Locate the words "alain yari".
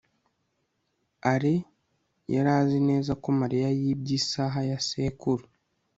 1.31-2.51